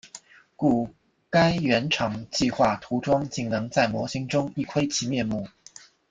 [0.55, 0.89] 故
[1.29, 5.47] 该原厂计画涂装仅能在模型中一窥其面目。